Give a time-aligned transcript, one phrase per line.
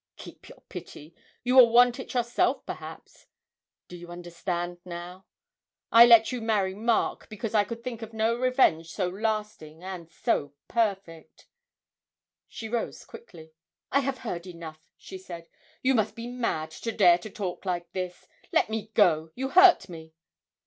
[0.17, 1.13] Keep your pity,
[1.43, 3.27] you will want it yourself perhaps!
[3.87, 5.27] Do you understand now?
[5.91, 10.09] I let you marry Mark, because I could think of no revenge so lasting and
[10.09, 11.45] so perfect!'
[12.47, 13.53] She rose quickly.
[13.91, 15.47] 'I have heard enough,' she said:
[15.83, 18.27] 'you must be mad to dare to talk like this....
[18.51, 20.15] Let me go, you hurt me.'